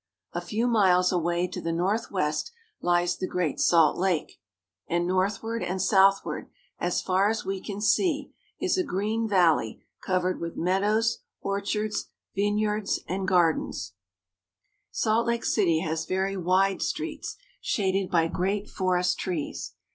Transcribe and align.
A 0.33 0.41
few 0.41 0.65
miles 0.67 1.11
away 1.11 1.45
to 1.45 1.61
the 1.61 1.71
northwest 1.71 2.51
lies 2.81 3.15
the 3.15 3.27
Great 3.27 3.59
Salt 3.59 3.99
Lake; 3.99 4.39
and 4.87 5.05
north 5.05 5.43
ward 5.43 5.61
and 5.61 5.79
southward, 5.79 6.49
as 6.79 7.03
far 7.03 7.29
as 7.29 7.45
we 7.45 7.61
can 7.61 7.79
see, 7.81 8.33
is 8.59 8.79
a 8.79 8.83
green 8.83 9.27
valley 9.27 9.83
covered 10.03 10.39
with 10.41 10.57
meadows, 10.57 11.19
orchards, 11.39 12.07
vineyards, 12.35 13.01
and 13.07 13.27
gardens. 13.27 13.91
Mm 13.93 13.93
Salt 14.89 15.27
Lake 15.27 15.45
City. 15.45 15.81
200 15.81 15.81
THE 15.81 15.83
ROCKY 15.83 15.83
iMOUNTAIN 15.83 15.85
REGION. 15.85 15.85
Salt 15.85 15.85
Lake 15.85 15.85
City 15.85 15.89
has 15.91 16.05
very 16.07 16.37
wide 16.37 16.81
streets, 16.81 17.35
shaded 17.61 18.09
by 18.09 18.27
great 18.27 18.69
forest 18.71 19.19
trees. 19.19 19.73